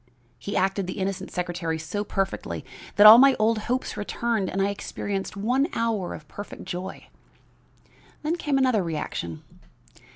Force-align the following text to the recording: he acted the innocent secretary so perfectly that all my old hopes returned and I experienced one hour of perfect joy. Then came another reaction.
he 0.39 0.57
acted 0.57 0.87
the 0.87 0.97
innocent 0.97 1.29
secretary 1.29 1.77
so 1.77 2.03
perfectly 2.03 2.65
that 2.95 3.05
all 3.05 3.19
my 3.19 3.35
old 3.37 3.59
hopes 3.69 3.95
returned 3.95 4.49
and 4.49 4.59
I 4.59 4.69
experienced 4.71 5.37
one 5.37 5.67
hour 5.73 6.15
of 6.15 6.27
perfect 6.27 6.63
joy. 6.65 7.05
Then 8.23 8.35
came 8.35 8.57
another 8.57 8.81
reaction. 8.81 9.43